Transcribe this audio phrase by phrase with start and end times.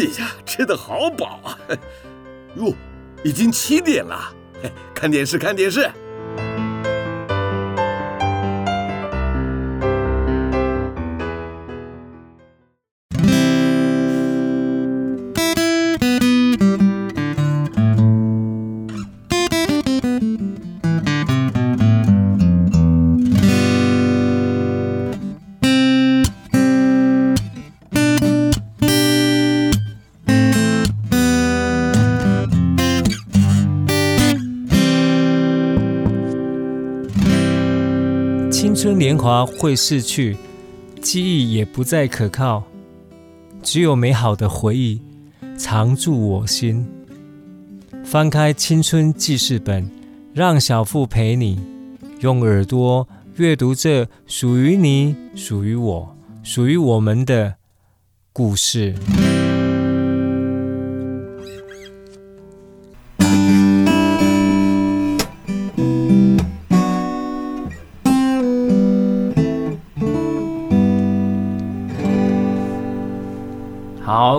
[0.00, 1.58] 哎呀，吃的好饱啊！
[2.56, 2.74] 哟，
[3.22, 4.34] 已经七点了，
[4.94, 5.90] 看电视，看电视。
[39.20, 40.34] 华会逝去，
[41.02, 42.64] 记忆也不再可靠，
[43.62, 45.02] 只有美好的回忆
[45.58, 46.88] 常驻我心。
[48.02, 49.90] 翻开青春记事本，
[50.32, 51.60] 让小腹陪你
[52.20, 53.06] 用耳朵
[53.36, 57.56] 阅读这属于你、属于我、属于我们的
[58.32, 58.94] 故事。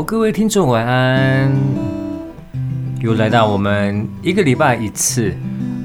[0.03, 1.51] 各位听众晚安，
[3.01, 5.31] 又来到我们一个礼拜一次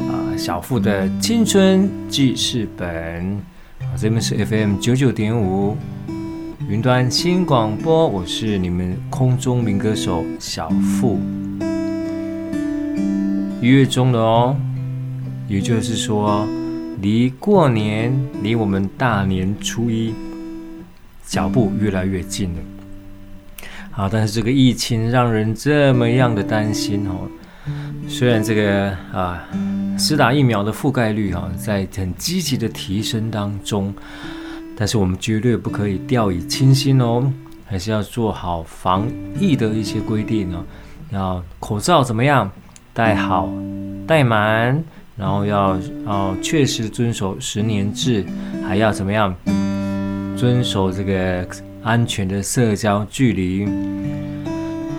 [0.01, 2.89] 啊，小付的青春记事本
[3.81, 5.77] 啊，这边是 FM 九九点五
[6.67, 11.21] 云端新广播，我是你们空中民歌手小付。
[13.61, 14.57] 一月中了哦，
[15.47, 16.47] 也就是说，
[17.03, 20.15] 离过年，离我们大年初一，
[21.27, 22.59] 脚步越来越近了。
[23.97, 27.27] 啊，但是这个疫情让人这么样的担心哦。
[28.07, 29.43] 虽然这个啊，
[29.99, 33.93] 施打疫苗的覆盖率哈，在很积极的提升当中，
[34.77, 37.33] 但是我们绝对不可以掉以轻心哦，
[37.65, 39.09] 还是要做好防
[39.41, 40.63] 疫的一些规定哦。
[41.11, 42.51] 要口罩怎么样
[42.93, 43.49] 戴好、
[44.07, 44.85] 戴满，
[45.17, 48.27] 然后要哦确实遵守十年制，
[48.69, 49.35] 还要怎么样
[50.37, 51.49] 遵守这个。
[51.87, 53.65] 安全的社交距离，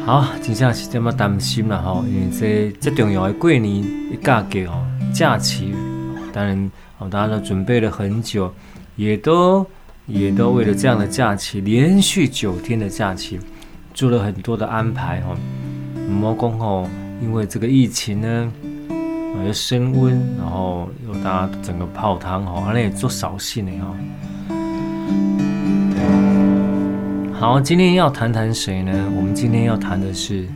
[0.05, 5.73] 好，真正是这么担心了哈，因为这这重要的过年的假期哦，假期，
[6.31, 8.49] 当然哦，大家都准备了很久，
[8.95, 9.65] 也都
[10.05, 13.37] 也都为了这样的假期，连续九天的假期，
[13.93, 15.35] 做了很多的安排哈。
[16.09, 16.87] 莫讲吼，
[17.21, 18.53] 因为这个疫情呢，
[19.45, 23.93] 又升温，然后又大家整个泡汤哈，而且做扫兴的哈。
[27.39, 28.91] 好，今天要谈谈谁呢？
[29.15, 30.47] 我们今天要谈的是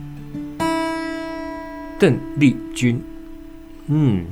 [1.96, 3.00] 邓丽君。
[3.86, 4.26] 嗯，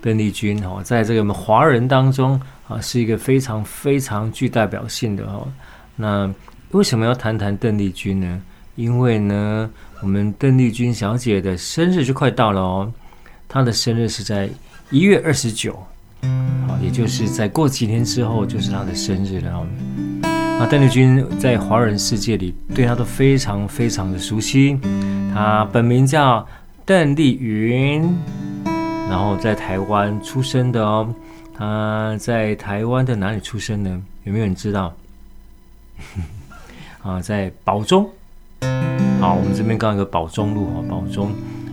[0.00, 5.48] 邓丽君哦，在这个我们华人当中啊，是一个非常非常具代表性的哦。
[5.96, 6.32] 那
[6.70, 8.40] 为什么要谈谈邓丽君呢？
[8.76, 9.68] 因为呢，
[10.00, 12.92] 我们邓丽君小姐的生日就快到了哦。
[13.48, 14.48] 她的生日是在
[14.90, 15.72] 一月二十九，
[16.68, 19.66] 好，也就是在过几天之后就是她的生日了。
[20.60, 24.78] 啊，邓丽君在华人世界里对她都非常非常的熟悉。
[25.32, 26.46] 她本名叫
[26.84, 28.02] 邓丽云，
[29.08, 31.14] 然后在台湾出生的哦。
[31.54, 34.02] 她在台湾的哪里出生呢？
[34.24, 34.94] 有没有人知道？
[37.02, 38.06] 啊，在宝中。
[39.18, 41.32] 好，我们这边刚好有个宝中路哦，宝中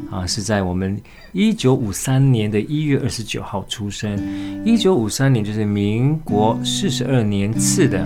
[0.10, 0.98] 啊，是在我们
[1.34, 4.18] 一九五三年的一月二十九号出生。
[4.64, 8.02] 一九五三年就是民国四十二年次的。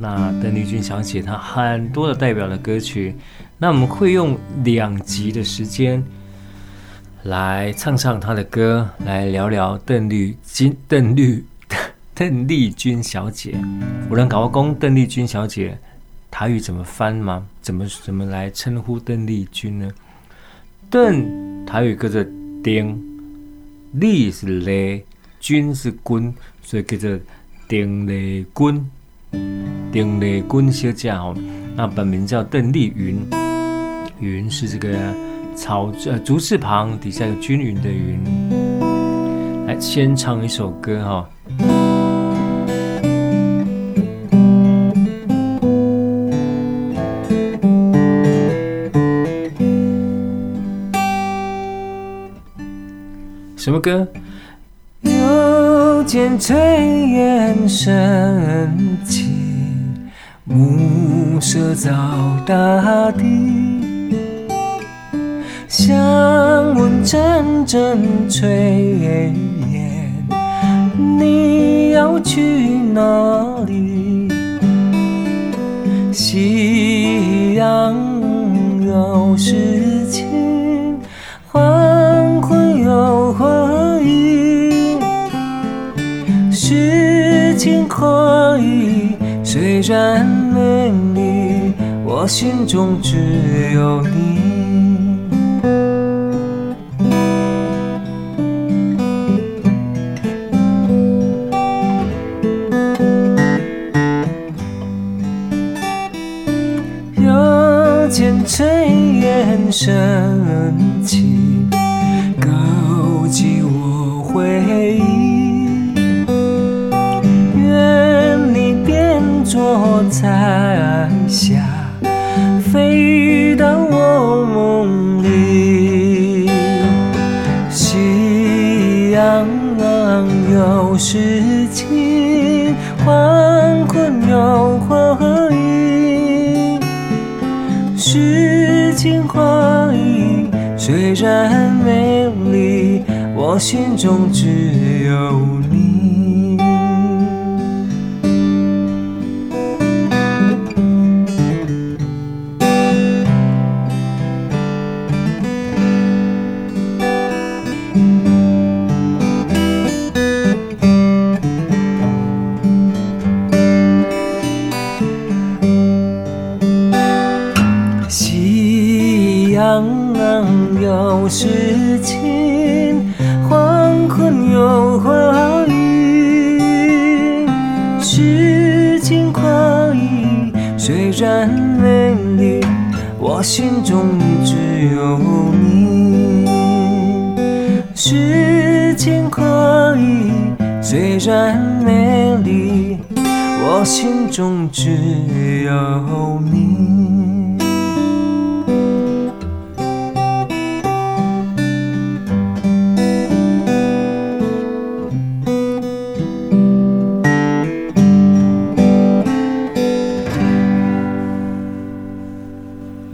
[0.00, 3.16] 那邓丽君小姐她很多的代表的歌曲，
[3.58, 6.02] 那我们会用两集的时间
[7.24, 11.44] 来唱唱她的歌，来聊聊邓丽君、邓丽
[12.14, 13.54] 邓丽君小姐。
[14.08, 15.76] 有人搞过讲邓丽君小姐
[16.30, 17.46] 台语怎么翻吗？
[17.60, 19.90] 怎么怎么来称呼邓丽君呢？
[20.88, 22.24] 邓台语叫做
[22.62, 22.98] 丁，
[23.92, 25.04] 丽是丽，
[25.40, 27.18] 君是君，所以叫做
[27.66, 28.90] 丁丽君。
[29.30, 31.34] 邓丽君小姐哦，
[31.76, 33.18] 那本名叫邓丽云，
[34.20, 34.96] 云是这个
[35.54, 38.18] 草呃竹字旁底下有均匀的云。
[39.66, 41.28] 来，先唱一首歌哈。
[53.56, 54.08] 什么歌？
[56.08, 57.86] 见炊烟升
[59.04, 59.26] 起。
[60.42, 61.90] 暮色照
[62.46, 64.16] 大地，
[65.68, 65.94] 想
[66.74, 68.46] 问阵阵炊
[69.02, 69.34] 烟，
[71.18, 72.40] 你要去
[72.94, 74.30] 哪里？
[76.10, 77.94] 夕阳
[78.80, 80.98] 又是晴，
[81.52, 83.27] 黄昏有
[86.70, 91.72] 诗情可以虽然美丽，
[92.04, 94.38] 我心中只有你。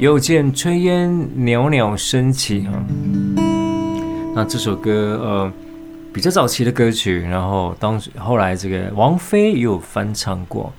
[0.05, 2.73] 又见炊烟袅袅升起哈，
[4.35, 5.53] 那这首歌呃
[6.13, 10.71] 比较早期的歌曲，然后当后来这个王菲也有翻唱过，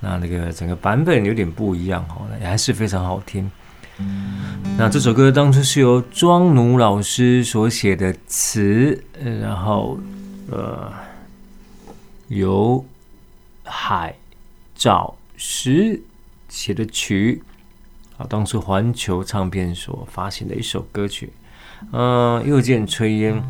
[0.00, 3.48] 那那个整个版本有点不一样哈，也还是非常好听。
[4.76, 9.00] 那这首歌当初是由庄奴老师所写的词，
[9.40, 9.96] 然后
[10.50, 10.92] 呃
[12.26, 12.84] 由
[13.62, 14.16] 海
[14.74, 16.02] 藻石
[16.48, 17.40] 写的曲。
[18.28, 21.32] 当初环球唱片所发行的一首歌曲，
[21.92, 23.42] 嗯、呃，又见炊烟，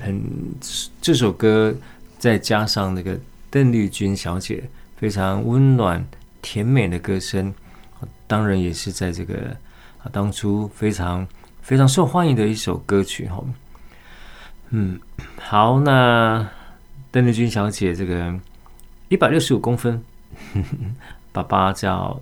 [0.00, 0.22] 很
[1.00, 1.74] 这首歌
[2.18, 3.18] 再加上那个
[3.50, 4.64] 邓丽君小姐
[4.96, 6.04] 非常温暖
[6.42, 7.52] 甜美的歌声，
[8.26, 9.34] 当然也是在这个
[10.02, 11.26] 啊当初非常
[11.62, 13.42] 非常受欢迎的一首歌曲哈。
[14.70, 14.98] 嗯，
[15.38, 16.48] 好，那
[17.10, 18.34] 邓丽君小姐这个
[19.08, 20.02] 一百六十五公分，
[21.32, 22.20] 爸爸叫。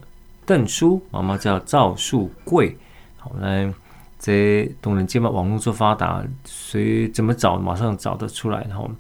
[0.48, 2.74] 邓叔，妈妈叫赵树桂。
[3.18, 3.70] 好，来
[4.18, 8.64] 这东人街嘛，网络做发达，所以怎么找马上找得出来。
[8.66, 8.90] 然后，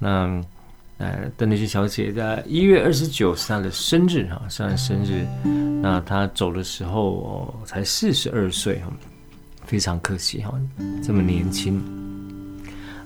[0.00, 0.42] 那
[0.96, 5.24] 呃，邓丽君小姐在一月二十九是她的生日哈，是她的生日。
[5.80, 8.90] 那她走的时候哦，才四十二岁哈，
[9.64, 10.52] 非常可惜哈，
[11.00, 11.80] 这么年轻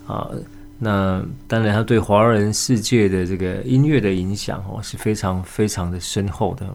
[0.07, 0.31] 啊。
[0.79, 6.67] 那当然，她对华人世界的这个音乐的影响哦，是非常非常的深厚的。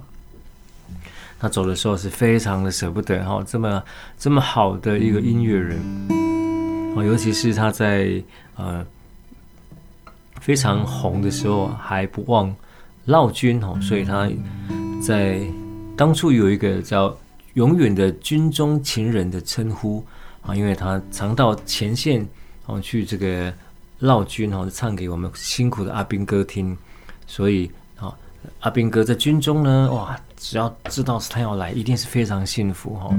[1.39, 3.83] 他走的时候是非常的舍不得哈，这么
[4.17, 5.77] 这么好的一个音乐人，
[6.95, 8.19] 哦，尤其是他在
[8.55, 8.83] 呃
[10.41, 12.51] 非常红的时候还不忘
[13.05, 14.27] 劳军哦，所以他
[14.99, 15.39] 在
[15.95, 17.15] 当初有一个叫
[17.53, 20.03] “永远的军中情人”的称呼
[20.41, 22.27] 啊，因为他常到前线
[22.65, 23.53] 哦去这个
[23.99, 26.75] 劳军哦，唱给我们辛苦的阿兵哥听，
[27.27, 28.11] 所以啊，
[28.61, 30.19] 阿兵哥在军中呢，哇。
[30.37, 33.09] 只要知道是他要来，一定是非常幸福哈。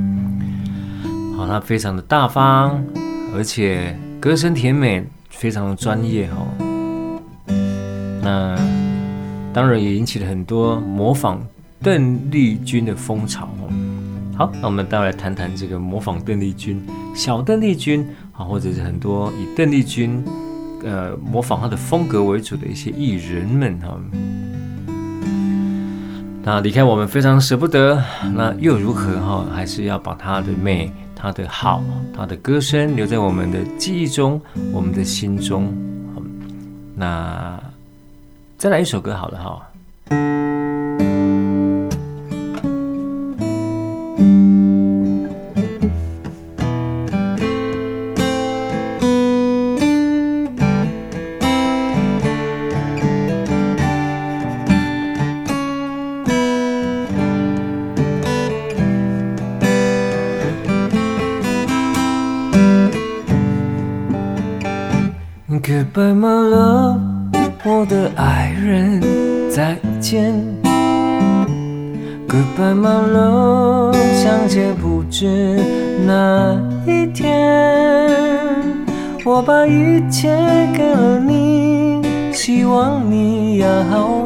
[1.36, 2.80] 好，他非常的大方，
[3.34, 6.46] 而且歌声甜美，非常的专业哈。
[8.22, 8.56] 那
[9.52, 11.44] 当然也引起了很多模仿
[11.82, 13.48] 邓丽君的风潮。
[14.36, 16.80] 好，那我们待会来谈谈这个模仿邓丽君、
[17.16, 20.24] 小邓丽君啊，或者是很多以邓丽君
[20.84, 24.00] 呃模仿她的风格为主的一些艺人们哈。
[26.48, 28.02] 那离开我们非常舍不得，
[28.34, 29.44] 那又如何哈？
[29.54, 31.82] 还是要把他的美、他的好、
[32.16, 34.40] 他的歌声留在我们的记忆中、
[34.72, 35.70] 我们的心中。
[36.96, 37.60] 那
[38.56, 40.47] 再来一首歌好了哈。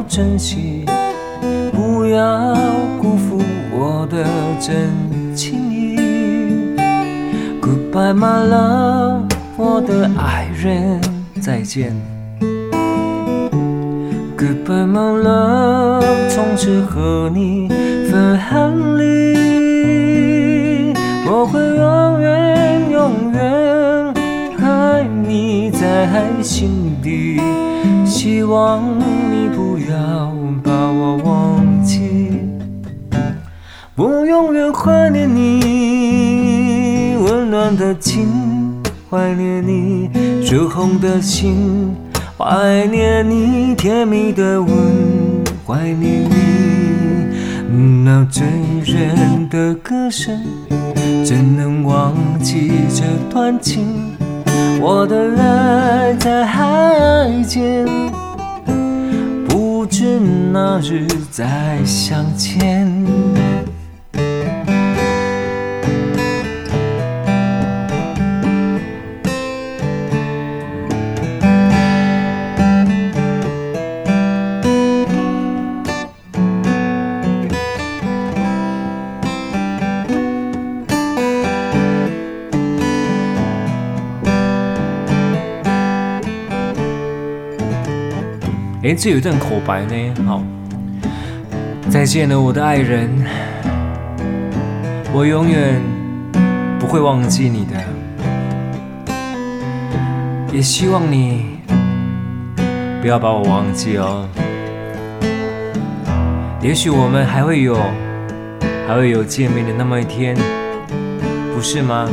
[0.07, 0.85] 珍惜，
[1.71, 2.53] 不要
[3.01, 3.41] 辜负
[3.71, 4.23] 我的
[4.59, 4.89] 真
[5.35, 5.95] 情意。
[7.61, 11.01] Goodbye my love，我的爱人。
[11.41, 11.93] 再见
[14.37, 17.67] ，Goodbye my love，从此和你
[18.09, 20.93] 分寒离，
[21.27, 24.13] 我会永远永远
[24.61, 26.07] 爱你在
[26.41, 27.41] 心底，
[28.05, 28.81] 希望
[29.55, 30.33] 不要
[30.63, 32.31] 把我忘记，
[33.95, 38.27] 我永远怀念你温暖的情。
[39.09, 40.09] 怀念你
[40.41, 41.95] 热红的心，
[42.35, 44.71] 怀念你甜蜜的吻，
[45.67, 46.27] 怀念
[47.69, 48.43] 你那醉
[48.83, 50.41] 人的歌声，
[51.23, 53.85] 怎能忘记这段情？
[54.81, 57.85] 我的爱在海间，
[59.93, 62.91] 不知哪日再相见。
[88.83, 90.13] 哎，这有一段口白呢。
[90.25, 90.43] 好，
[91.89, 93.09] 再见了，我的爱人，
[95.13, 95.81] 我永远
[96.77, 97.81] 不会忘记你的，
[100.51, 101.59] 也希望你
[103.01, 104.27] 不要把我忘记哦。
[106.61, 107.77] 也许我们还会有，
[108.85, 110.35] 还会有见面的那么一天，
[111.55, 112.09] 不是吗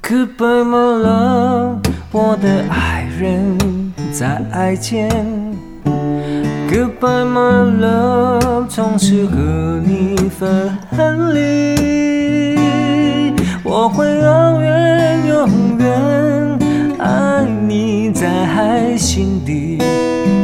[0.00, 1.78] ？Goodbye, my love，
[2.12, 3.77] 我的爱人。
[4.18, 5.08] 再见
[6.68, 10.76] ，Goodbye my love，从此和你分
[11.32, 12.58] 离，
[13.62, 16.58] 我会永远永远
[16.98, 19.78] 爱你在心底，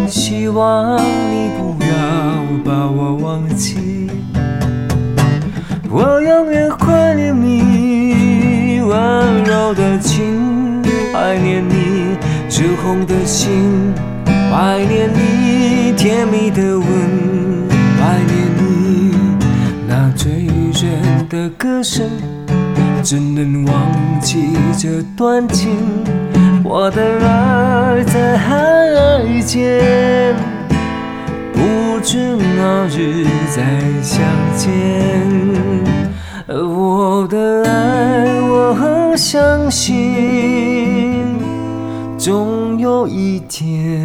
[0.07, 1.89] 希望你不要
[2.65, 4.09] 把我忘记，
[5.91, 10.81] 我永远怀念你温柔的情，
[11.13, 11.74] 怀念你。
[12.57, 13.93] 赤红的心，
[14.49, 16.87] 怀念你甜蜜的吻，
[17.99, 19.13] 怀念你
[19.89, 20.47] 那醉
[20.81, 22.09] 人的歌声，
[23.03, 23.75] 怎能忘
[24.21, 25.77] 记这段情？
[26.63, 30.37] 我的爱在海间，
[31.53, 33.65] 不知哪日再
[34.01, 34.23] 相
[34.55, 34.71] 见。
[36.47, 40.74] 我的爱，我相信。
[42.25, 44.01] 总有一天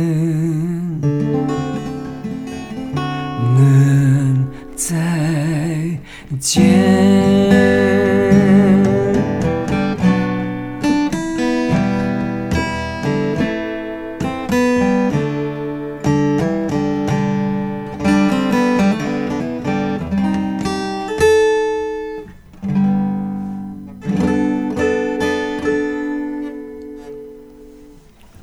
[3.56, 4.46] 能
[4.76, 5.98] 再
[6.38, 7.79] 见。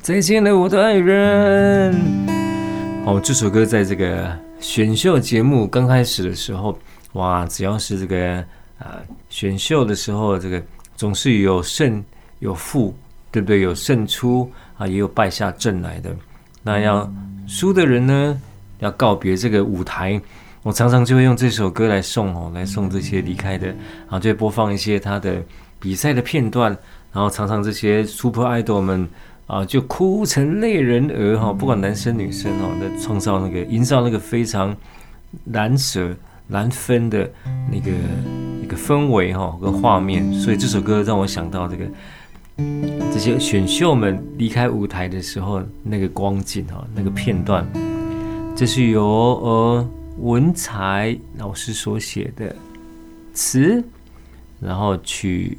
[0.07, 1.93] 再见了，我的爱人。
[3.05, 6.79] 哦，这首歌在这个选秀节目刚开始的时候，
[7.11, 8.37] 哇，只要是这个
[8.79, 10.63] 啊、呃、选秀的时候，这个
[10.95, 12.01] 总是有胜
[12.39, 12.95] 有负，
[13.33, 13.59] 对不对？
[13.59, 16.09] 有胜出啊，也有败下阵来的。
[16.63, 17.11] 那要
[17.45, 18.41] 输的人呢，
[18.79, 20.17] 要告别这个舞台，
[20.63, 23.75] 我常常就会用这首歌来送哦，来送这些离开的，
[24.07, 25.43] 啊，就会播放一些他的
[25.81, 26.71] 比赛的片段，
[27.11, 29.05] 然后常常这些 Super Idol 们。
[29.47, 34.75] 啊，就哭成泪人儿哈，不管男生女生哈，在创造那个营造那个非常
[35.45, 36.13] 难舍
[36.47, 37.31] 难分的
[37.71, 37.91] 那个
[38.61, 41.85] 一个氛围哈个画面，所以这首歌让我想到这个
[43.13, 47.65] 这些选秀们离开舞台的时候那个光景哈，那个片段，
[48.53, 52.53] 这是由呃文才老师所写的
[53.33, 53.81] 词，
[54.59, 55.57] 然后曲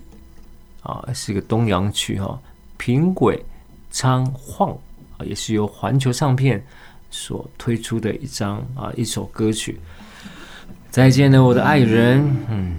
[0.83, 2.39] 啊是个东洋曲哈，
[2.77, 3.43] 平轨。
[3.91, 4.71] 仓晃
[5.17, 6.65] 啊，也是由环球唱片
[7.11, 9.79] 所推出的一张啊一首歌曲。
[10.91, 12.25] 再见了，我的爱人。
[12.49, 12.77] 嗯，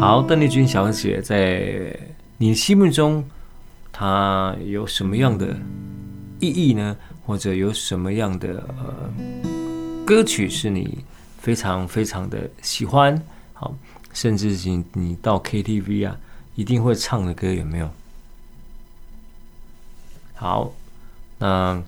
[0.00, 1.96] 好，邓丽君小姐在
[2.36, 3.24] 你心目中
[3.92, 5.56] 她有什么样的
[6.40, 6.96] 意义呢？
[7.24, 9.10] 或者有什么样的呃
[10.04, 10.98] 歌曲是你
[11.40, 13.20] 非常非常的喜欢？
[13.52, 13.74] 好，
[14.12, 16.16] 甚至你你到 KTV 啊，
[16.54, 17.90] 一定会唱的歌有没有？
[20.36, 20.70] 好，
[21.38, 21.82] 那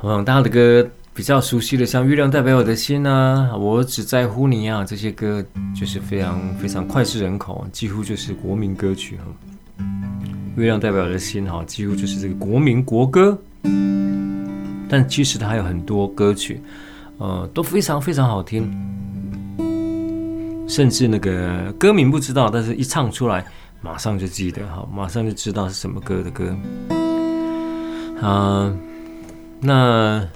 [0.00, 5.44] 我想大的歌比较熟悉的，像《月亮代表我的心》啊，《我只在乎你》啊，这些歌
[5.78, 9.24] 就是非常非常脍炙人口，几乎就是国民歌曲哈。
[10.60, 13.36] 《月亮代表我的心》哈，几乎就是这个国民国歌。
[14.88, 16.62] 但其实它还有很多歌曲，
[17.18, 18.72] 呃，都非常非常好听，
[20.68, 23.44] 甚至那个歌名不知道，但是一唱出来，
[23.82, 26.56] 马上就记得哈，马上就知道是什么歌的歌。
[28.20, 28.76] 啊、呃，
[29.60, 30.28] 那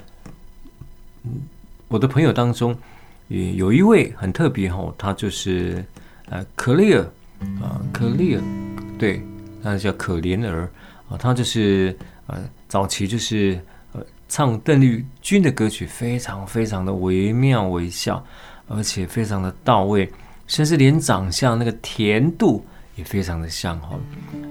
[1.88, 2.76] 我的朋友当中
[3.28, 5.84] 也有一位很特别哈，他就是
[6.28, 7.02] 呃可丽尔
[7.60, 8.42] 啊，可丽尔，
[8.98, 9.20] 对，
[9.62, 10.70] 他叫可怜儿
[11.08, 11.96] 啊，他就是
[12.28, 13.60] 呃早期就是
[13.92, 18.24] 呃唱邓丽君的歌曲，非常非常的惟妙惟肖，
[18.68, 20.08] 而且非常的到位，
[20.46, 23.98] 甚至连长相那个甜度也非常的像哈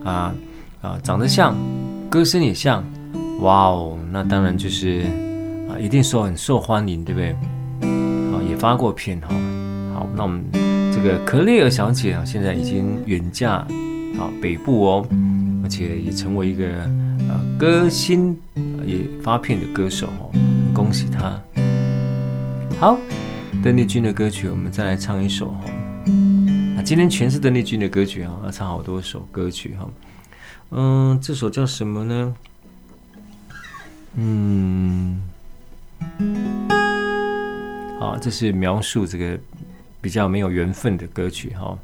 [0.03, 0.35] 啊
[0.81, 1.55] 啊，长得像，
[2.09, 2.83] 歌声也像。
[3.41, 5.01] 哇哦，那当然就是
[5.67, 7.35] 啊，一定说很受欢迎，对不对？
[8.31, 9.29] 好，也发过片哈。
[9.95, 10.45] 好，那我们
[10.93, 15.07] 这个可丽尔小姐啊，现在已经远嫁啊北部哦，
[15.63, 16.67] 而且也成为一个
[17.27, 18.37] 呃歌星，
[18.85, 20.29] 也发片的歌手哦，
[20.71, 21.41] 恭喜她。
[22.79, 22.99] 好，
[23.63, 25.61] 邓丽君的歌曲，我们再来唱一首哈。
[26.75, 29.89] 那今天全是邓丽君的歌曲啊，要唱好多首歌曲哈。
[30.73, 32.35] 嗯，这首叫什么呢？
[34.15, 35.21] 嗯，
[37.99, 39.39] 好，这是描述这个
[40.01, 41.77] 比较没有缘分的歌曲哈。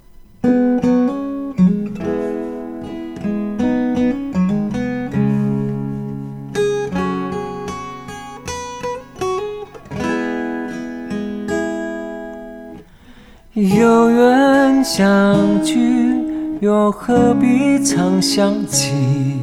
[13.53, 15.77] 有缘相聚，
[16.59, 19.41] 又何必常想起？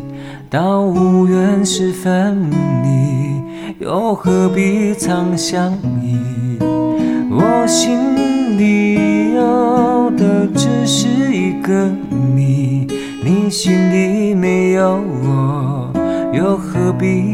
[0.55, 2.49] 到无缘时分
[2.85, 3.43] 离，
[3.85, 6.17] 又何必曾相依？
[7.29, 11.90] 我心里有的只是一个
[12.37, 12.87] 你，
[13.25, 15.90] 你心里没有我，
[16.33, 17.34] 又何必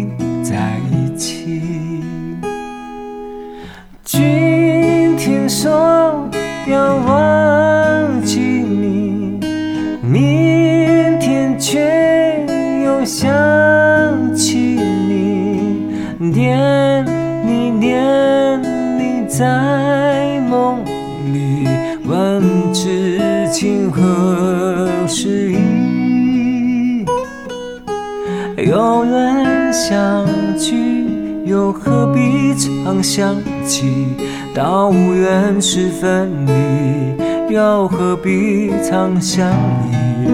[33.03, 34.07] 想起？
[34.53, 40.27] 到无缘时分离，又何必常相依？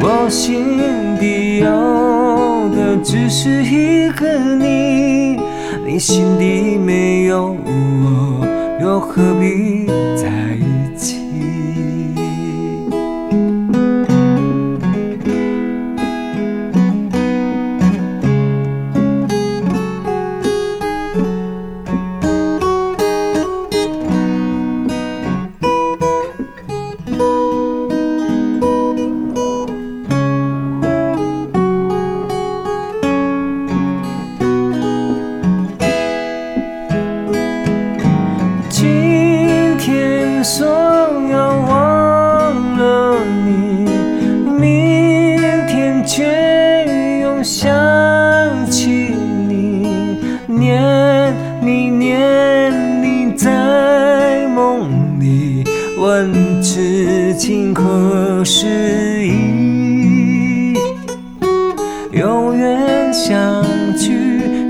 [0.00, 5.38] 我心底有的只是一个你，
[5.86, 8.44] 你心底没有我，
[8.80, 9.86] 又何必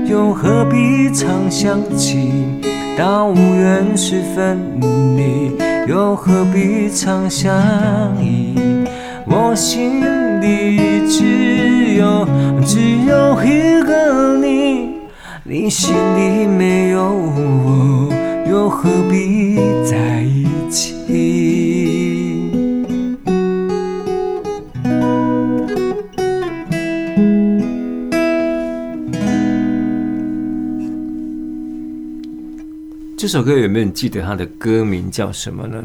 [0.09, 2.31] 又何必常想起，
[2.97, 4.57] 到无缘时分
[5.17, 5.51] 离，
[5.85, 7.53] 又何必常相
[8.23, 8.55] 依？
[9.25, 9.99] 我心
[10.39, 12.25] 里只有
[12.65, 14.91] 只有一个你，
[15.43, 18.09] 你心里没有我，
[18.49, 21.66] 又何必在一起？
[33.27, 35.83] 这首歌有没有人记得它的歌名叫什么呢？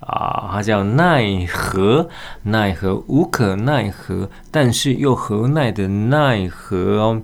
[0.00, 2.10] 啊，它叫奈何，
[2.42, 7.22] 奈何无可奈何，但是又何奈的奈何哦。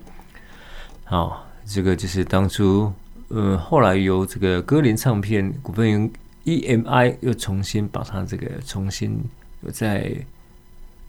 [1.06, 2.92] 好，这个就是当初，
[3.30, 6.08] 呃，后来由这个歌林唱片股份有
[6.44, 9.20] EMI 又重新把它这个重新
[9.62, 10.14] 有再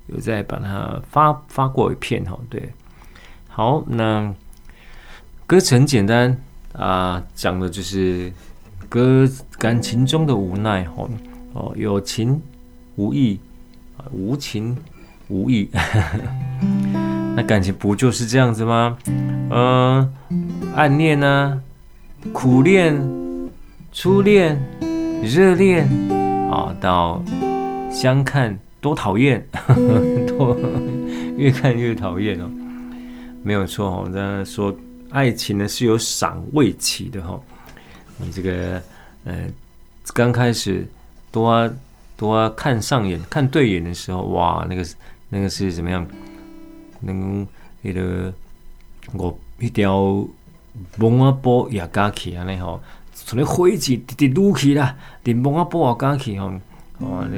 [0.07, 2.35] 有再把它发发过一片哈。
[2.49, 2.73] 对，
[3.47, 4.33] 好，那
[5.45, 6.35] 歌词很简单
[6.77, 8.31] 啊，讲的就是
[8.87, 10.87] 歌感情中的无奈。
[11.53, 12.39] 哦，有情
[12.97, 13.39] 无义，
[14.11, 14.77] 无情
[15.27, 15.69] 无义，
[17.35, 18.95] 那感情不就是这样子吗？
[19.49, 20.13] 嗯、
[20.75, 21.59] 暗恋啊，
[22.31, 23.01] 苦恋，
[23.91, 24.61] 初恋，
[25.23, 25.87] 热恋，
[26.51, 27.23] 啊，到
[27.89, 29.43] 相看多讨厌，
[30.27, 30.55] 多
[31.37, 32.47] 越看越讨厌哦，
[33.41, 34.09] 没有错哦。
[34.11, 34.75] 那说
[35.09, 37.39] 爱情呢是有赏味期的哈，
[38.17, 38.81] 你这个
[39.23, 39.47] 呃
[40.13, 40.87] 刚开始。
[41.29, 41.69] 多
[42.15, 44.83] 多看上眼，看对眼的时候，哇，那个
[45.29, 46.07] 那个是怎么样？
[47.01, 47.45] 能
[47.81, 48.33] 那个
[49.13, 50.25] 我一条
[50.95, 52.81] 蒙阿波也加起啊，那吼，
[53.13, 56.47] 从那灰烬滴滴撸起啦，连蒙阿波也加起吼，
[56.99, 57.37] 哇，那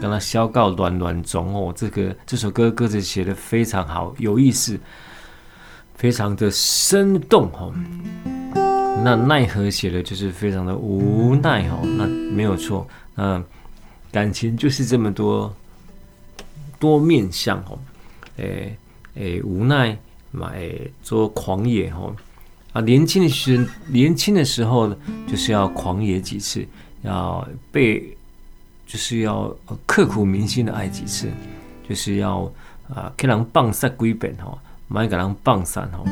[0.00, 4.78] 跟他小告乱乱中哦，这个这首歌歌词写的非常好，有意思，
[6.02, 7.72] 非常的生动哈。
[9.04, 12.84] 那奈何写的就是非常的无奈哈，那没有错。
[13.14, 13.40] 嗯，
[14.10, 15.54] 感情就是这么多
[16.80, 17.78] 多面向哦，
[18.38, 18.76] 诶
[19.14, 19.96] 诶，无奈
[20.32, 22.12] 嘛，诶，做狂野哦，
[22.72, 24.92] 啊，年轻的时年轻的时候
[25.28, 26.66] 就是要狂野几次，
[27.02, 28.00] 要被
[28.88, 31.28] 就是要刻骨铭心的爱几次，
[31.88, 32.52] 就是要
[32.92, 34.58] 啊，给人放散归本哈，
[34.92, 36.04] 买给人放散吼，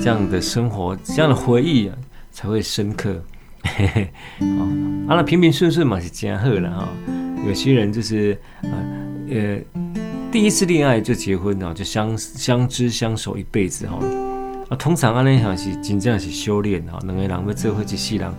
[0.00, 1.90] 这样的生活，这样的回忆，
[2.30, 3.20] 才会深刻。
[3.64, 4.02] 嘿 嘿，
[4.38, 4.62] 啊，
[5.08, 6.88] 那平平顺顺嘛是真好了哈。
[7.44, 8.70] 有些人就是呃
[9.28, 9.58] 呃，
[10.30, 13.98] 第一次恋爱就结婚哦，就相相知相守一辈子哈。
[14.68, 18.32] 啊，通常安尼像是真正是修炼哈，两个人要做伙一世人，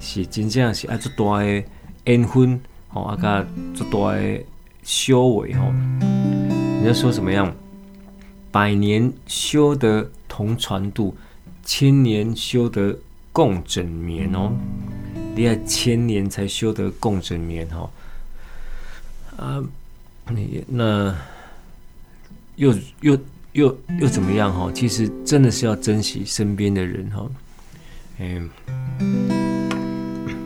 [0.00, 1.62] 是真正是爱做大的
[2.04, 2.58] 缘分
[2.94, 4.40] 哦，啊个做大的
[4.82, 5.66] 修为吼。
[6.00, 7.54] 人家说什么样？
[8.52, 11.16] 百年修得同船渡，
[11.64, 12.96] 千年修得。
[13.34, 14.52] 共枕眠哦，
[15.34, 17.90] 你要千年才修得共枕眠哈，
[19.38, 19.64] 啊，
[20.28, 21.16] 你那
[22.56, 23.18] 又又
[23.52, 24.70] 又又怎么样哈？
[24.74, 27.26] 其实真的是要珍惜身边的人哈，
[28.18, 28.50] 嗯，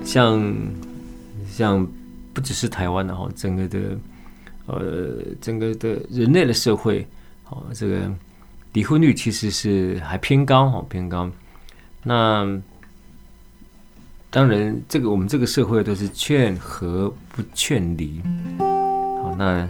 [0.04, 0.54] 像
[1.50, 1.84] 像
[2.32, 3.98] 不只是台湾的哈，整个的
[4.66, 7.04] 呃整个的人类的社会，
[7.50, 8.10] 哦，这个
[8.72, 11.30] 离婚率其实是还偏高哈，偏高，
[12.02, 12.60] 那。
[14.28, 18.20] 当然，这个我们这个社会都是劝和不劝离。
[18.58, 19.66] 好，那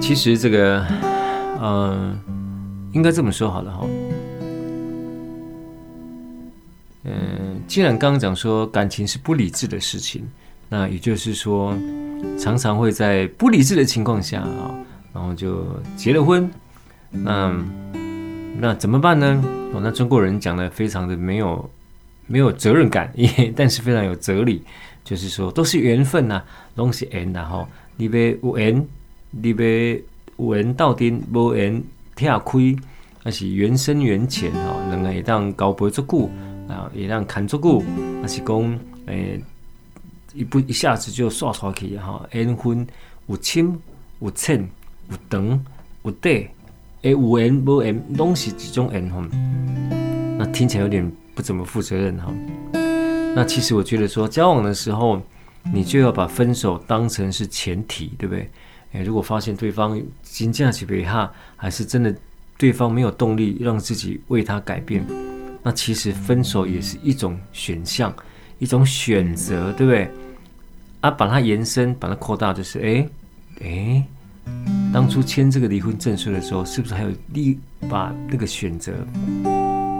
[0.00, 0.86] 其实这个，
[1.58, 2.16] 呃，
[2.92, 3.84] 应该这么说好了哈。
[7.02, 10.30] 嗯、既然刚刚讲说感情是不理智的事情，
[10.68, 11.76] 那也就是说，
[12.38, 14.70] 常常会在不理智的情况下啊，
[15.12, 16.50] 然后就结了婚。
[17.10, 17.54] 那
[18.58, 19.42] 那怎么办呢？
[19.72, 21.68] 哦，那中国人讲的非常的没有。
[22.32, 24.62] 没有责任感， 也但是非常有哲理，
[25.02, 26.44] 就是说都是缘分呐、啊，
[26.76, 27.66] 拢是缘呐吼。
[27.96, 28.86] 你别有缘，
[29.32, 30.00] 你别
[30.36, 31.82] 有缘到底无缘
[32.14, 32.76] 跳亏，
[33.24, 34.76] 那是缘深缘浅哈。
[34.90, 36.30] 两个会当交陪足久
[36.68, 37.82] 啊，会当看足久，
[38.22, 39.42] 还是讲诶
[40.32, 42.24] 一不一下子就刷出去哈。
[42.30, 42.86] 缘分
[43.26, 43.76] 有深
[44.20, 44.68] 有浅
[45.10, 45.64] 有长
[46.02, 46.34] 有短，
[47.02, 50.36] 诶有缘无缘拢是一种缘分。
[50.38, 51.10] 那听起来有点。
[51.32, 52.30] 不怎么负责任哈，
[53.34, 55.22] 那其实我觉得说交往的时候，
[55.72, 58.50] 你就要把分手当成是前提，对不对？
[58.92, 62.14] 诶，如果发现对方金价起别哈，还是真的
[62.58, 65.02] 对方没有动力让自己为他改变，
[65.62, 68.12] 那其实分手也是一种选项，
[68.58, 70.10] 一种选择，对不对？
[71.00, 73.08] 啊，把它延伸，把它扩大，就是诶
[73.60, 74.04] 诶，
[74.92, 78.92] 当初签这个离婚证书的时候，是不是还有力把那个选择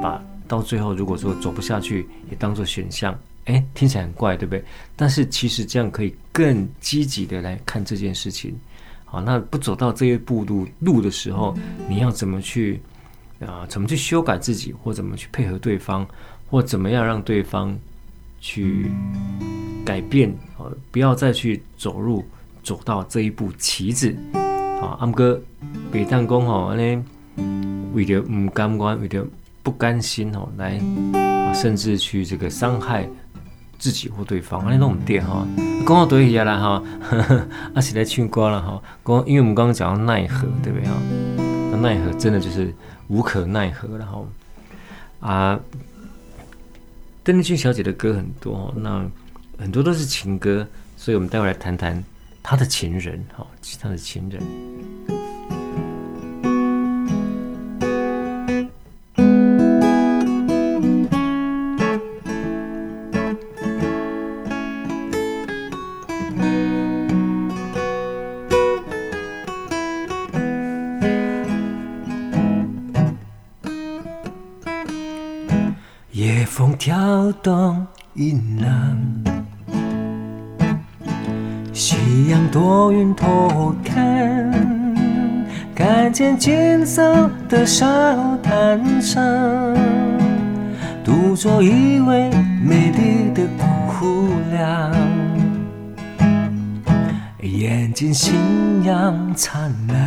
[0.03, 0.21] 把？
[0.49, 4.65] 到最后，如果说走不下去，也当做选项，哎，听起来很怪，对不对？
[4.97, 8.59] 但是其实这样可以更积极的来看这件事情。
[9.05, 11.57] 好，那不走到这一步路路的时候，
[11.89, 12.81] 你要怎么去
[13.39, 13.65] 啊？
[13.69, 16.05] 怎么去修改自己，或怎么去配合对方，
[16.49, 17.79] 或怎么样让对方
[18.41, 18.91] 去
[19.87, 20.29] 改变？
[20.59, 22.25] 啊，不要再去走入
[22.65, 24.13] 走到这一步棋子。
[24.81, 25.41] 啊，阿哥，
[25.93, 27.03] 别当讲吼，安尼
[27.93, 29.27] 为了唔甘愿，为了。
[29.63, 30.81] 不甘心哦，来，
[31.53, 33.07] 甚至去这个伤害
[33.79, 35.47] 自己或对方，啊，你都唔对哈，
[35.87, 36.83] 讲到对下啦哈，
[37.77, 40.95] 啊是来唱歌了哈，讲因为我们刚刚讲到奈何，对不对哈？
[41.71, 42.75] 那奈何真的就是
[43.09, 44.27] 无可奈何然后。
[45.21, 45.61] 啊，
[47.23, 49.05] 邓丽君小姐的歌很多，那
[49.59, 50.67] 很多都是情歌，
[50.97, 52.03] 所以我们待会来谈谈
[52.51, 53.47] 他的情人哈，
[53.81, 54.43] 他的情人。
[76.79, 79.30] 跳动银浪，
[81.81, 84.53] 夕阳多云偷看，
[85.75, 87.87] 看见金色的沙
[88.43, 89.25] 滩上，
[91.03, 92.29] 独坐一位
[92.63, 93.45] 美丽的
[93.99, 94.93] 姑娘，
[97.41, 100.07] 眼睛星样灿烂，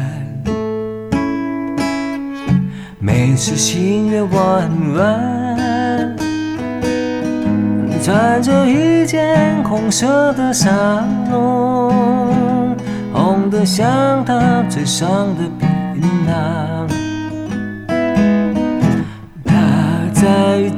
[3.00, 5.43] 眉似新月弯弯。
[8.04, 10.70] 穿着一件红色的纱
[11.32, 12.76] 笼，
[13.14, 15.44] 红得像她嘴上的
[15.94, 16.86] 槟榔。
[19.46, 19.56] 她
[20.14, 20.70] 在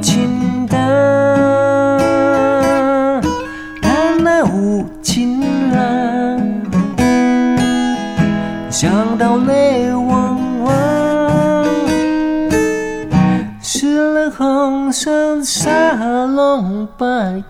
[16.97, 17.05] 白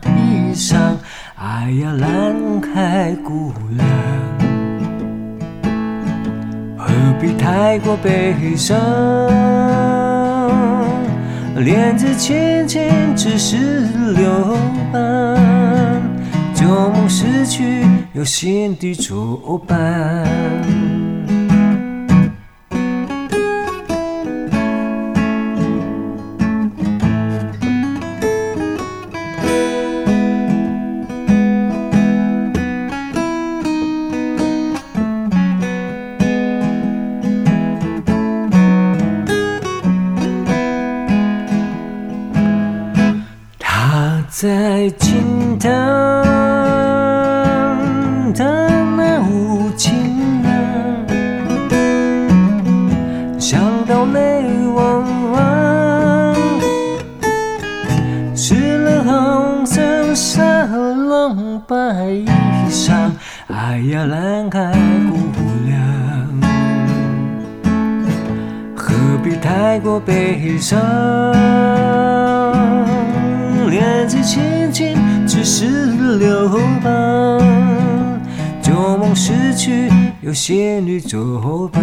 [0.05, 0.75] 衣裳，
[1.35, 2.35] 哎呀，兰
[2.73, 3.85] 海姑娘，
[6.77, 6.87] 何
[7.19, 8.77] 必太过悲伤？
[11.57, 12.81] 莲子轻轻，
[13.15, 13.57] 只是
[14.13, 14.57] 留
[14.91, 16.01] 伴，
[16.53, 20.25] 旧梦逝去，有新的作伴。
[69.99, 70.79] 悲伤？
[73.69, 75.85] 莲子轻轻，只是
[76.17, 77.39] 留伴。
[78.61, 79.89] 旧梦失去，
[80.21, 81.81] 有仙女作伴。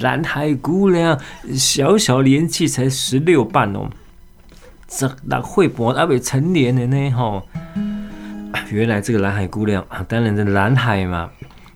[0.00, 1.18] 南海姑娘，
[1.54, 3.88] 小小年纪才十六半哦。
[4.88, 7.10] 这那会博阿未成年的呢？
[7.12, 7.40] 哈，
[8.72, 11.30] 原来这个南海姑娘啊，当然这蓝海嘛，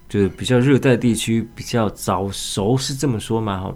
[0.09, 3.61] 就是比较热带地区比较早熟，是这么说嘛？
[3.61, 3.75] 哈，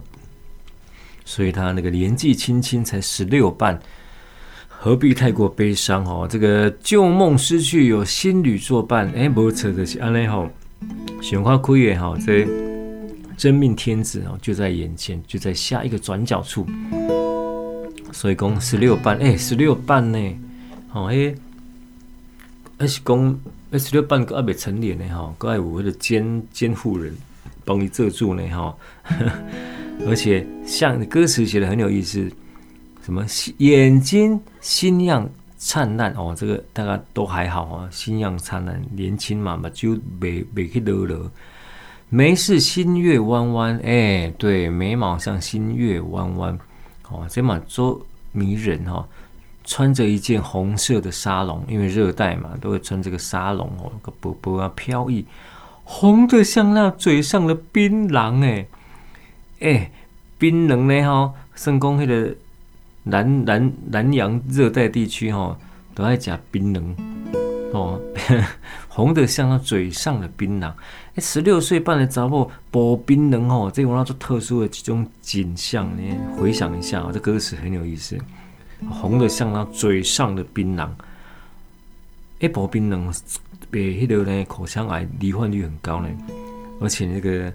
[1.25, 3.79] 所以她那个年纪轻轻才十六半，
[4.67, 6.05] 何必太过悲伤？
[6.05, 9.09] 哦，这个旧梦失去，有新侣作伴。
[9.15, 10.45] 哎，不错的是安内哈，
[11.23, 12.45] 玄花枯叶哈，这
[13.39, 16.67] 真命天子哦，就在眼前，就在下一个转角处。
[18.13, 20.19] 所以讲十六半，哎，十六半呢？
[20.93, 21.33] 哦，哎，
[22.79, 25.05] 还是讲哎，十六半个还未成年呢？
[25.09, 27.15] 哈，还有我的监监护人
[27.65, 28.43] 帮你遮住呢？
[28.49, 28.77] 哈，
[30.09, 32.29] 而且像歌词写的很有意思，
[33.05, 33.25] 什么
[33.59, 41.31] 眼睛星样灿烂哦，这个大家都还好啊，星样灿烂，年轻嘛嘛就没没去乐乐，
[42.11, 46.59] 眉是新月弯弯，哎，对，眉毛像新月弯弯。
[47.11, 48.01] 哦，这嘛做
[48.33, 49.07] 迷人哈，
[49.65, 55.25] 穿着一件红色的纱笼，因为热带嘛，都会穿这个纱笼哦，个波波啊飘逸，
[55.85, 58.67] 红的像那嘴上的槟榔哎
[59.61, 59.91] 哎，
[60.39, 62.35] 槟榔呢哈，圣公那个
[63.05, 65.59] 南南南洋热带地区哈，
[65.95, 66.95] 都爱讲槟榔
[67.73, 67.99] 哦，
[68.89, 70.71] 红的像那嘴上的槟榔。
[71.21, 76.03] 十六岁半的查某薄冰人哦，这种那种特殊的几种景象呢？
[76.37, 78.19] 回想一下，这歌词很有意思。
[78.89, 80.89] 红的像他嘴上的槟榔。
[82.41, 83.21] 一包槟榔
[83.69, 86.09] 被迄个呢口腔癌罹患率很高呢，
[86.81, 87.53] 而且那个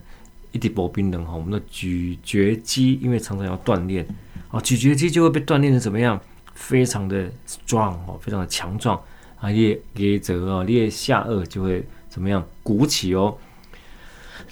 [0.52, 4.06] 一滴薄槟榔哈，我们的咀嚼肌因为常常要锻炼，
[4.50, 6.20] 啊，咀嚼肌就会被锻炼的怎么样？
[6.54, 9.02] 非常的 strong 哦，非常的强壮
[9.40, 13.36] 啊，也也则哦，你的下颚就会怎么样鼓起哦，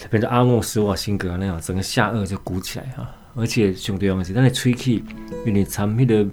[0.09, 3.09] 变成阿诺施瓦辛格那样，整个下颚就鼓起来哈。
[3.35, 5.01] 而且兄弟们是，咱的喙齿
[5.45, 6.29] 因为掺迄个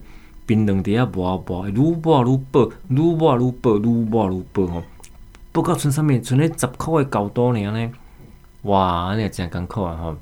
[0.46, 4.82] 槟榔底下薄薄，愈薄愈薄，愈薄愈薄，愈薄愈薄吼，
[5.52, 7.90] 薄到剩上面剩咧十块的高度尔呢，
[8.62, 10.16] 哇，那真艰苦啊哈！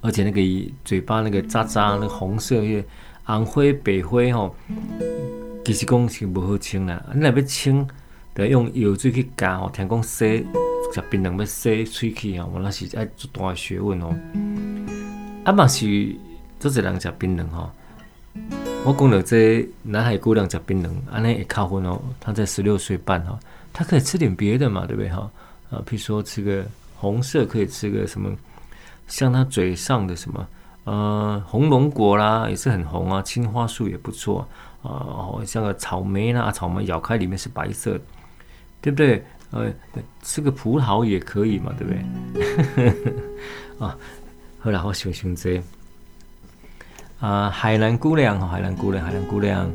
[0.00, 0.40] 而且那个
[0.84, 2.84] 嘴巴那个渣渣，那个红色的。
[3.24, 4.52] 红灰白灰吼，
[5.64, 7.00] 其实讲是无好清啦。
[7.14, 7.86] 你若要清，
[8.34, 9.70] 得用药水去加吼。
[9.70, 10.44] 听讲洗
[10.92, 14.14] 食槟榔要洗喙齿吼，我那是爱做大学问哦。
[15.44, 16.14] 啊嘛是
[16.60, 17.70] 做侪人食槟榔吼。
[18.84, 22.00] 我讲了这男孩姑娘食槟榔，安尼会考分哦。
[22.20, 23.38] 他在十六岁半哈，
[23.72, 25.30] 他可以吃点别的嘛，对不对哈？
[25.70, 26.64] 啊，譬如说吃个
[26.96, 28.30] 红色，可以吃个什么，
[29.06, 30.46] 像他嘴上的什么。
[30.84, 34.46] 呃，红龙果啦也是很红啊，青花素也不错
[34.82, 38.00] 啊，像个草莓啦，草莓咬开里面是白色，
[38.80, 39.24] 对不对？
[39.52, 39.72] 呃，
[40.22, 41.92] 吃个葡萄也可以嘛，对不
[42.74, 43.14] 对？
[43.78, 43.96] 啊，
[44.58, 45.62] 后来我想想这
[47.20, 49.70] 啊，海南姑娘，海南姑娘，海南姑娘，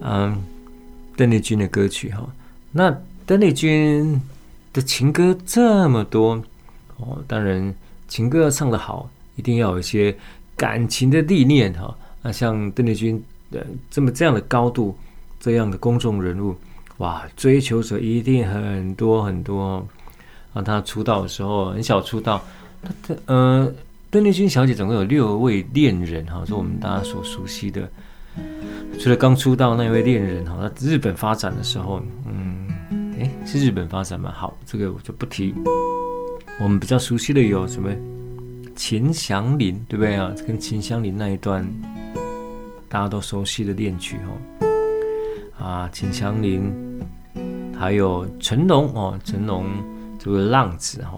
[0.00, 0.42] 嗯，
[1.16, 2.28] 邓丽君的歌曲哈，
[2.72, 4.20] 那邓丽君
[4.72, 6.42] 的情歌这么多
[6.96, 7.74] 哦，当然
[8.08, 10.16] 情歌要唱得好，一定要有一些。
[10.58, 14.98] 感情的历练哈，那像邓丽君的这么这样的高度，
[15.38, 16.52] 这样的公众人物，
[16.98, 19.86] 哇，追求者一定很多很多。
[20.52, 22.42] 啊，她出道的时候很小出道，
[22.82, 23.72] 她的呃，
[24.10, 27.88] 邓丽君小姐总共有六位恋人哈，是我们大家所熟悉的。
[28.98, 32.68] 除了刚出道那位恋人哈，那日本发展的时候，嗯，
[33.18, 34.32] 诶，是日本发展吗？
[34.34, 35.54] 好，这个我就不提。
[36.60, 37.90] 我们比较熟悉的有什么？
[38.74, 40.32] 秦祥林，对不对啊？
[40.46, 41.68] 跟秦祥林那一段
[42.88, 45.64] 大家都熟悉的恋曲哦。
[45.64, 46.72] 啊，秦祥林，
[47.78, 49.64] 还有成龙哦，成龙
[50.18, 51.16] 这个浪子哈，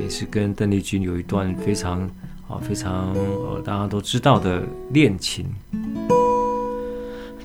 [0.00, 2.02] 也是跟邓丽君有一段非常
[2.48, 5.46] 啊非常呃大家都知道的恋情。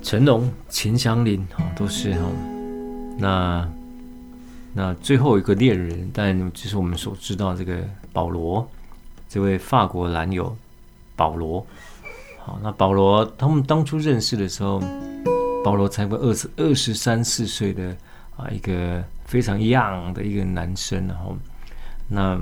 [0.00, 2.20] 成龙、秦祥林哈都是哈。
[3.18, 3.68] 那
[4.72, 7.76] 那最后一个恋人，但就是我们所知道这个
[8.12, 8.66] 保罗。
[9.28, 10.56] 这位法国男友
[11.14, 11.66] 保罗，
[12.38, 14.80] 好，那保罗他们当初认识的时候，
[15.62, 17.94] 保罗才会二十二十三四岁的
[18.38, 21.36] 啊，一个非常 young 的一个男生，然后
[22.06, 22.40] 那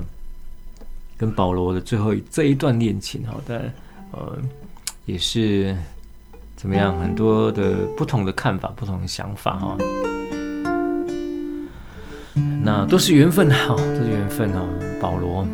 [1.17, 3.73] 跟保罗的最后这一段恋情，好的，
[4.11, 4.37] 呃，
[5.05, 5.75] 也是
[6.55, 9.77] 怎么样，很多的不同的看法，不同的想法哈，
[12.63, 14.63] 那都是缘分，好，都是缘分哈，
[15.01, 15.47] 保罗。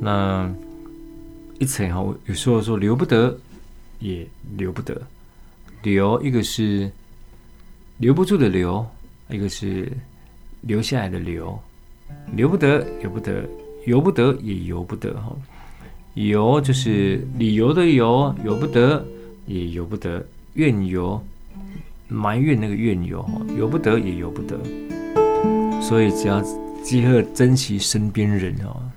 [0.00, 0.50] 那
[1.60, 3.36] 一层哈，有时候说留不得，
[4.00, 5.00] 也留不得。
[5.82, 6.90] 留一个是
[7.98, 8.86] 留不住的留，
[9.28, 9.90] 一个是
[10.62, 11.58] 留下来的留。
[12.34, 13.44] 留不得，留不得，
[13.86, 15.36] 由不得也由不得哈。
[16.14, 19.04] 由就是理由的由，由不得
[19.46, 21.22] 也由不得，怨尤
[22.08, 24.58] 埋怨那个怨尤哈，由不得也由不得。
[25.82, 26.42] 所以只要
[26.82, 28.87] 记得珍惜身边人哦。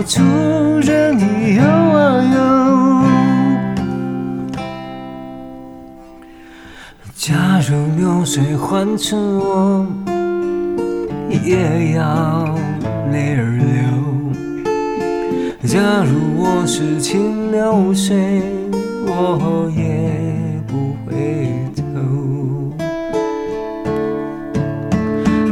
[0.00, 0.22] 到处
[0.80, 2.40] 任你游啊游。
[7.14, 9.86] 假如流水换成我，
[11.44, 12.56] 也要
[13.12, 13.68] 泪儿流。
[15.68, 18.40] 假如我是清流水，
[19.04, 19.82] 我也
[20.66, 21.12] 不回
[21.76, 21.82] 头。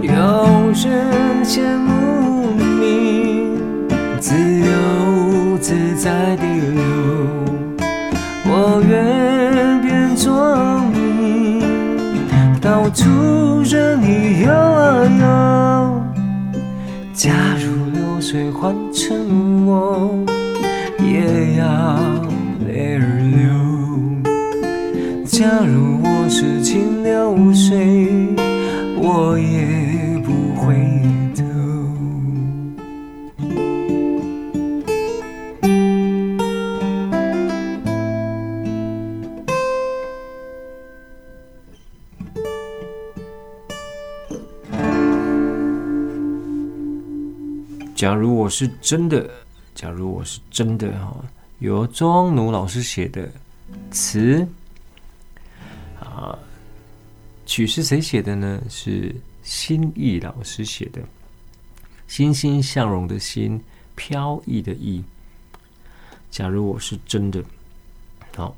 [0.00, 0.10] 有
[0.72, 1.77] 人牵
[6.08, 6.80] 在的流，
[8.46, 8.50] 我
[8.88, 11.60] 愿变作你。
[12.62, 13.04] 到处
[13.62, 15.26] 任你游啊游，
[17.12, 17.30] 假
[17.60, 20.18] 如流水换成我，
[20.98, 21.66] 也要
[22.66, 23.04] 泪儿
[23.36, 23.44] 流。
[25.26, 28.34] 假如我是清流水，
[28.96, 29.67] 我也
[47.98, 49.28] 假如我是真的，
[49.74, 51.16] 假如我是真的哈，
[51.58, 53.28] 由庄奴老师写的
[53.90, 54.46] 词
[55.98, 56.38] 啊，
[57.44, 58.62] 曲是谁写的呢？
[58.70, 61.02] 是心意老师写的，
[62.06, 63.60] 欣欣向荣的欣，
[63.96, 65.02] 飘逸的逸。
[66.30, 67.42] 假如我是真的，
[68.36, 68.56] 好，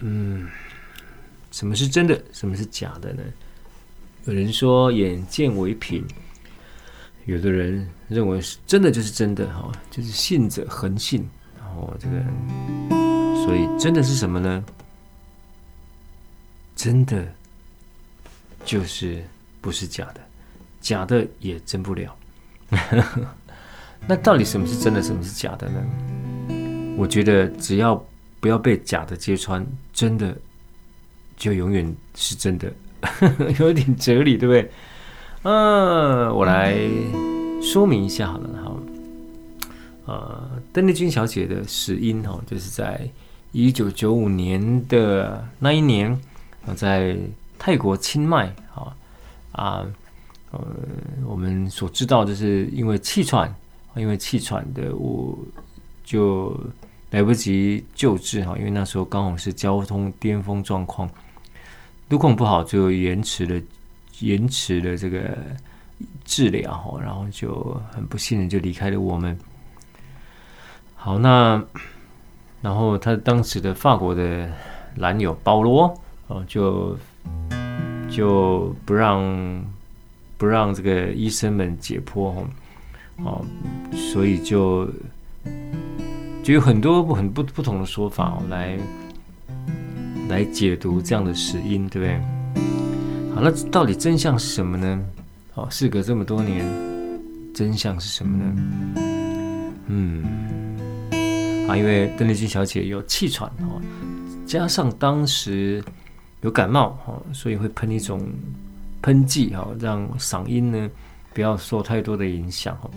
[0.00, 0.48] 嗯，
[1.52, 2.18] 什么是真的？
[2.32, 3.22] 什么是假的呢？
[4.24, 6.02] 有人说眼见为凭。
[7.26, 12.22] 有的人认为是真的就是真的哈，就是信者恒信，然后这个，
[13.44, 14.64] 所以真的是什么呢？
[16.76, 17.26] 真的
[18.64, 19.22] 就是
[19.60, 20.20] 不是假的，
[20.80, 22.16] 假的也真不了。
[24.06, 25.84] 那到底什么是真的，什么是假的呢？
[26.96, 27.96] 我觉得只要
[28.38, 30.36] 不要被假的揭穿，真的
[31.36, 32.72] 就永远是真的，
[33.58, 34.70] 有点哲理，对不对？
[35.48, 36.76] 嗯，我来
[37.62, 38.76] 说明一下好了，哈，
[40.06, 43.08] 呃，邓丽君小姐的死因哈，就是在
[43.52, 46.20] 一九九五年的那一年，
[46.74, 47.16] 在
[47.60, 48.96] 泰国清迈，啊
[49.52, 49.86] 啊，
[50.50, 50.66] 呃，
[51.24, 53.54] 我们所知道就是因为气喘，
[53.94, 55.38] 因为气喘的我
[56.04, 56.58] 就
[57.12, 61.08] 来不及救治哈，因为那时候刚好是交通巅峰状况，
[62.08, 63.62] 路况不好就延迟了。
[64.20, 65.36] 延迟的这个
[66.24, 69.36] 治疗，然后就很不幸的就离开了我们。
[70.94, 71.62] 好，那
[72.60, 74.50] 然后他当时的法国的
[74.94, 75.94] 男友保罗
[76.26, 76.96] 哦，就
[78.10, 79.64] 就不让
[80.36, 82.34] 不让这个医生们解剖
[83.18, 83.44] 哦，
[83.92, 84.86] 所以就
[86.42, 88.78] 就有很多很不不同的说法来
[90.28, 92.20] 来解读这样的死因，对不对？
[93.36, 95.04] 好，那到底真相是什么呢？
[95.56, 96.64] 哦，事隔这么多年，
[97.54, 98.54] 真相是什么呢？
[99.88, 100.24] 嗯，
[101.68, 103.78] 啊，因为邓丽君小姐有气喘哦，
[104.46, 105.84] 加上当时
[106.40, 108.26] 有感冒哦，所以会喷一种
[109.02, 110.88] 喷剂哈，让嗓音呢
[111.34, 112.90] 不要受太多的影响哦。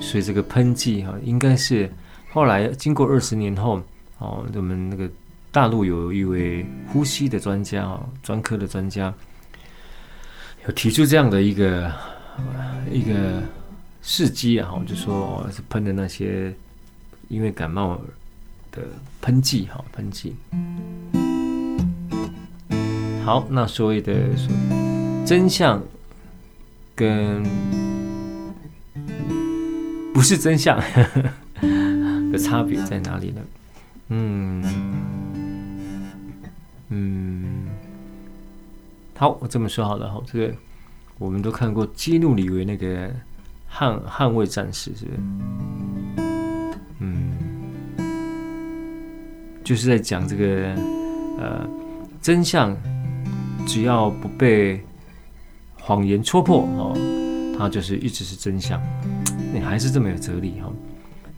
[0.00, 1.90] 所以这个喷剂哈，应该是
[2.30, 3.82] 后来经过二十年后
[4.18, 5.10] 哦，我们那个
[5.50, 9.12] 大陆有一位呼吸的专家哦，专科的专家。
[10.74, 11.92] 提出这样的一个
[12.90, 13.42] 一个
[14.02, 16.52] 事迹啊，我就说是喷的那些
[17.28, 18.00] 因为感冒
[18.72, 18.82] 的
[19.20, 20.34] 喷剂哈，喷剂。
[23.24, 24.52] 好，那所谓的说
[25.24, 25.82] 真相
[26.94, 27.42] 跟
[30.14, 30.78] 不是真相
[32.32, 33.40] 的差别在哪里呢？
[34.08, 34.62] 嗯
[36.90, 37.66] 嗯。
[39.18, 40.54] 好，我这么说好了哈，这个
[41.16, 43.08] 我们都看过基努李维那个
[43.72, 45.18] 捍捍卫战士，是不是？
[46.98, 47.32] 嗯，
[49.64, 50.74] 就是在讲这个
[51.38, 51.66] 呃
[52.20, 52.76] 真相，
[53.66, 54.84] 只要不被
[55.80, 56.92] 谎言戳破哦，
[57.58, 58.78] 它就是一直是真相。
[59.54, 60.70] 你还是这么有哲理哈，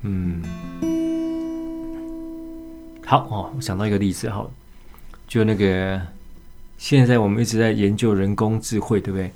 [0.02, 0.42] 嗯，
[3.06, 4.44] 好哦，我想到一个例子哈，
[5.28, 6.02] 就那个。
[6.78, 9.30] 现在我们一直在研究人工智慧，对不对？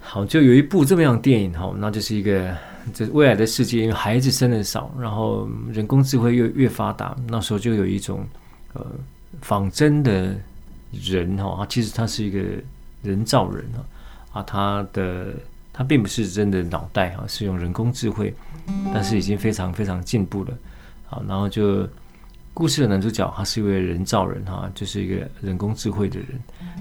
[0.00, 2.54] 好，就有一部这么样的电影，哈，那就是一个
[2.94, 8.24] 这未来的世界，因为孩子生的少，然后人工智慧越越发达，那时候就有一种
[8.74, 8.86] 呃
[9.40, 10.36] 仿真的
[10.92, 12.40] 人，哈，其实他是一个
[13.02, 13.80] 人造人啊，
[14.38, 15.34] 啊，他的
[15.72, 18.32] 他并不是真的脑袋哈，是用人工智慧，
[18.92, 20.50] 但是已经非常非常进步了，
[21.06, 21.88] 好，然后就。
[22.56, 26.28] 故事的男主角他是一位人造人哈，就是一个人工智慧的人，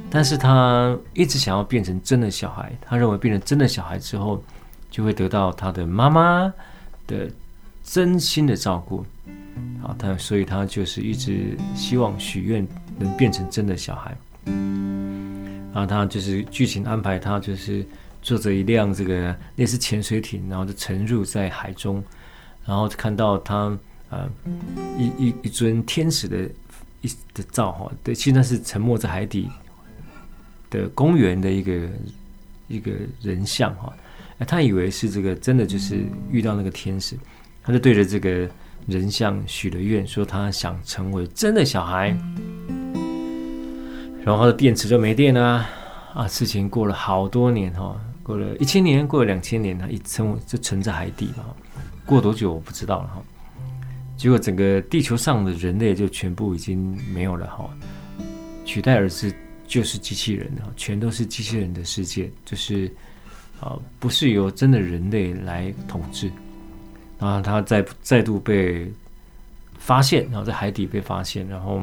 [0.10, 4.42] 但是他一直想要变成真的小孩，他认为变成真的小孩之后，
[4.90, 6.54] 就会得到他的妈妈
[7.06, 7.30] 的
[7.84, 9.06] 真心的照顾，
[9.84, 12.66] 啊，他所以他就是一直希望许愿
[12.98, 17.86] 能变成真的小孩，然后他就是剧情安排他就是
[18.22, 22.02] 坐着一辆这个类似潜水艇，然后就沉入在海中，
[22.66, 23.78] 然后看到他。
[24.10, 24.30] 呃，
[24.98, 26.50] 一一一尊天使的
[27.02, 29.50] 一的造哈，对，其实那是沉没在海底
[30.70, 31.90] 的公园的一个
[32.68, 32.92] 一个
[33.22, 33.92] 人像哈，
[34.48, 37.18] 他以为是这个真的就是遇到那个天使，
[37.64, 38.48] 他就对着这个
[38.86, 42.16] 人像许了愿，说他想成为真的小孩，
[44.24, 45.66] 然后他的电池就没电了
[46.14, 51.44] 啊，事情过了好多年哈，过了一千年，过了两千年，他一沉就沉在海底嘛，
[52.06, 53.24] 过多久我不知道了哈。
[54.18, 57.70] 结果整个地球上的人类就全部已经没有了哈，
[58.66, 59.34] 取代而是
[59.68, 62.92] 就是机器人哈，全都是机器人的世界，就是
[63.60, 66.32] 啊，不是由真的人类来统治。
[67.20, 68.92] 然后他再再度被
[69.78, 71.82] 发现，然后在海底被发现，然后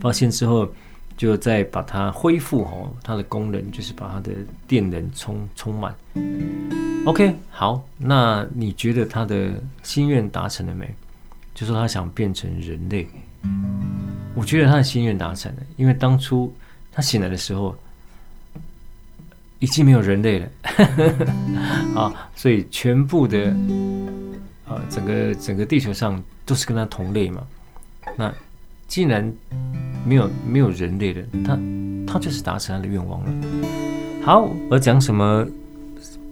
[0.00, 0.68] 发现之后
[1.16, 4.32] 就再把它恢复哦，它的功能就是把它的
[4.66, 5.94] 电能充充满。
[7.04, 9.52] OK，好，那你觉得他的
[9.82, 10.92] 心愿达成了没？
[11.56, 13.08] 就说他想变成人类，
[14.34, 16.54] 我觉得他的心愿达成了，因为当初
[16.92, 17.74] 他醒来的时候
[19.58, 20.46] 已经没有人类了，
[21.98, 23.56] 啊，所以全部的
[24.68, 27.42] 啊整个整个地球上都是跟他同类嘛。
[28.16, 28.30] 那
[28.86, 29.32] 既然
[30.04, 31.58] 没有没有人类了，他
[32.06, 33.32] 他就是达成他的愿望了。
[34.22, 35.46] 好，我讲什么？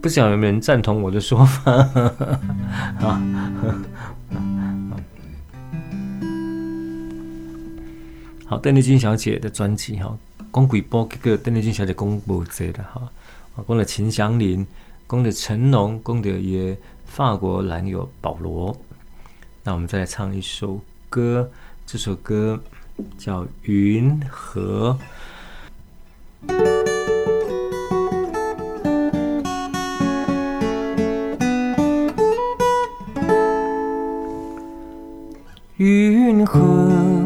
[0.03, 1.71] 不晓得有没有人赞同我的说法？
[3.01, 3.19] 啊。
[8.47, 10.15] 好，邓丽君小姐的专辑哈，
[10.53, 13.01] 讲几部这个邓丽君小姐讲无济的哈，
[13.67, 14.67] 讲了秦祥林，
[15.09, 18.77] 讲了成龙，讲的也法国男友保罗。
[19.63, 20.79] 那我们再来唱一首
[21.09, 21.49] 歌，
[21.87, 22.61] 这首歌
[23.17, 24.95] 叫《云河》。
[35.77, 37.24] 云河。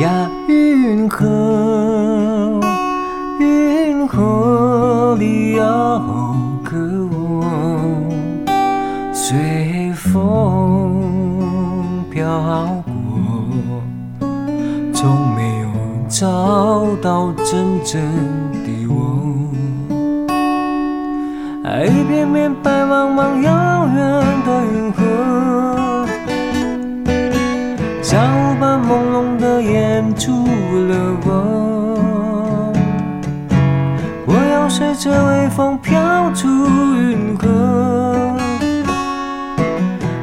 [0.00, 2.60] 呀，云河，
[3.38, 5.62] 云河里有
[6.64, 6.76] 个
[7.12, 7.44] 我，
[9.12, 11.00] 随风
[12.10, 12.26] 飘
[12.84, 12.90] 过，
[14.92, 15.68] 从没有
[16.08, 16.26] 找
[17.00, 18.02] 到真正
[18.64, 18.94] 的我。
[21.86, 23.96] 一片片白茫茫遥远
[24.44, 25.02] 的云河，
[35.04, 36.48] 着微风飘出
[36.96, 37.46] 云河，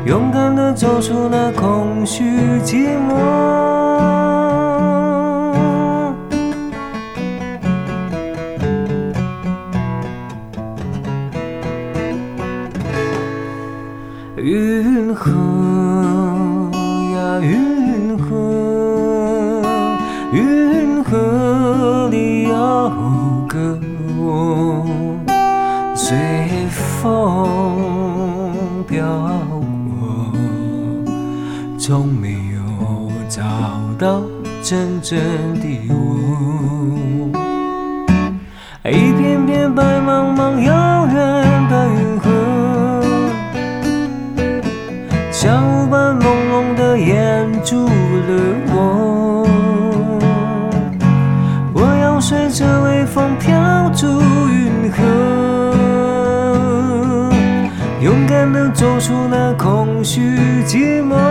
[0.05, 2.23] 勇敢地走出那空虚
[2.63, 3.80] 寂寞。
[31.83, 32.61] 从没有
[33.27, 33.41] 找
[33.97, 34.21] 到
[34.61, 35.17] 真正
[35.59, 35.95] 的我。
[38.87, 42.29] 一片片白茫茫遥远的云河，
[45.31, 47.91] 像雾般朦胧的掩住了
[48.67, 49.47] 我。
[51.73, 54.05] 我要随着微风飘出
[54.51, 55.01] 云河，
[58.03, 61.30] 勇敢地走出那空虚寂寞。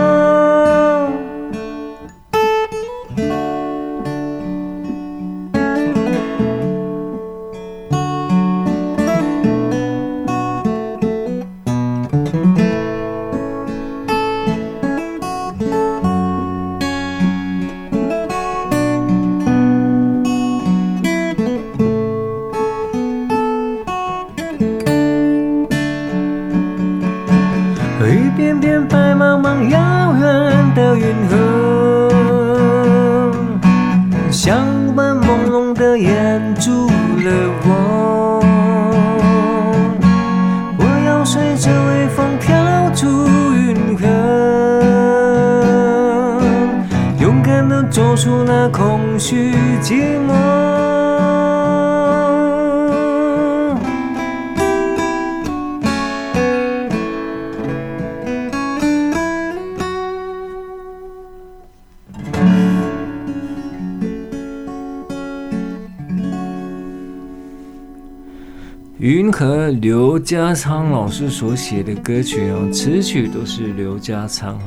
[69.41, 74.61] 和刘家昌老师所写的歌曲哦，词曲都是刘家昌哦。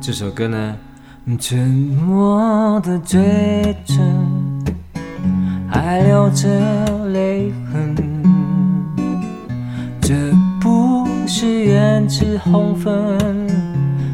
[0.00, 0.76] 这首歌呢，
[1.40, 4.33] 沉默的嘴唇。
[6.30, 6.48] 着
[7.12, 7.94] 泪痕，
[10.00, 10.14] 这
[10.60, 12.92] 不是胭脂红粉，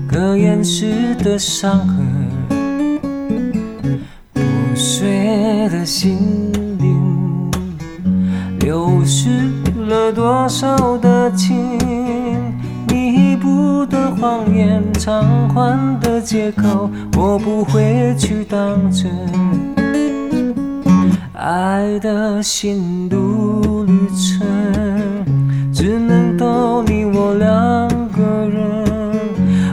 [0.09, 3.01] 可掩饰的伤痕。
[4.33, 4.43] 破
[4.75, 7.51] 碎的心灵，
[8.61, 9.29] 流失
[9.89, 11.79] 了多少的情？
[12.89, 19.11] 弥补的谎言，偿还的借口，我不会去当真。
[21.41, 24.47] 爱的心路旅程，
[25.73, 28.85] 只能懂你我两个人，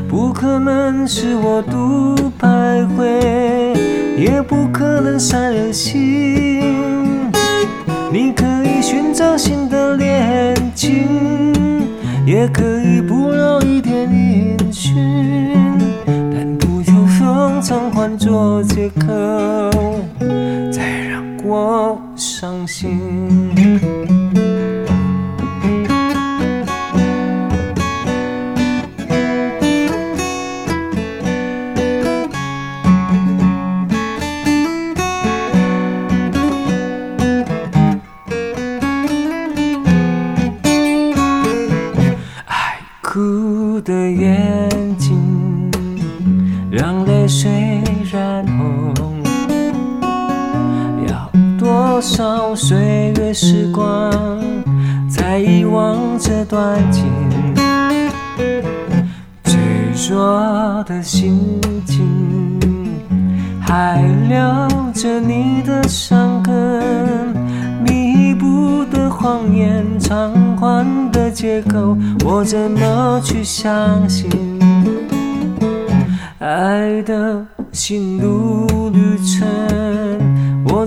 [0.07, 3.75] 不可能是我独徘徊，
[4.17, 6.61] 也不可能散了心。
[8.13, 11.53] 你可以寻找新的恋情，
[12.25, 14.95] 也可以不留一点音讯，
[16.05, 19.05] 但不要用偿还做借口。
[21.59, 22.99] 我伤心。
[42.45, 45.71] 爱哭的眼睛，
[46.69, 47.49] 让泪水
[48.11, 48.86] 染红。
[51.97, 54.39] 多少岁月时光，
[55.09, 57.11] 才遗忘这段情？
[59.43, 59.59] 脆
[60.07, 62.07] 弱的心情，
[63.59, 64.37] 还留
[64.93, 67.33] 着你的伤根。
[67.83, 74.29] 弥补的谎言，偿还的借口，我怎么去相信？
[76.37, 80.16] 爱的心路旅程。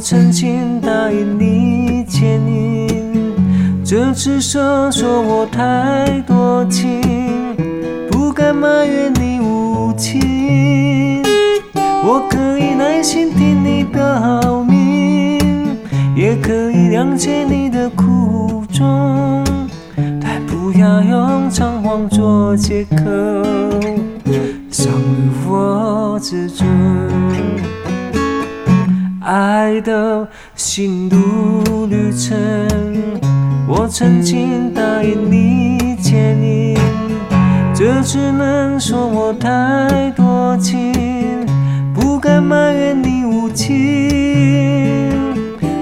[0.01, 2.89] 曾经答应你牵你，
[3.85, 4.59] 这只是
[4.91, 7.55] 说我太多情，
[8.11, 11.23] 不敢埋怨你无情。
[11.75, 15.77] 我可以耐心听你表明，
[16.17, 19.45] 也可以谅解你的苦衷，
[20.19, 23.05] 但不要用偿还做借口，
[24.71, 26.67] 伤了我自尊。
[29.31, 30.27] 爱的
[30.57, 32.37] 心路旅程，
[33.69, 36.77] 我曾经答应你牵引，
[37.73, 41.47] 这只能说我太多情，
[41.95, 45.13] 不敢埋怨你无情。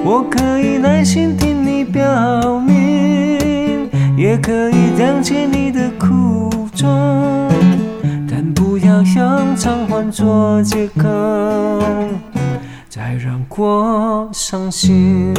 [0.05, 7.49] 我可以耐心听你表明，也可以谅解你的苦衷，
[8.30, 11.09] 但不要用偿还做借口。
[12.99, 15.32] 再让我伤心。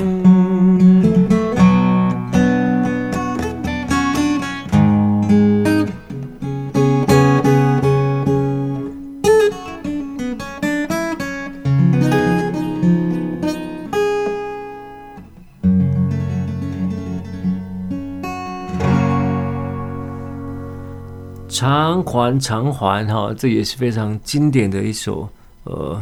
[21.49, 25.27] 偿还，偿还，哈，这也是非常经典的一首，
[25.65, 26.01] 呃。